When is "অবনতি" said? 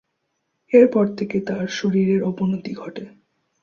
2.23-2.71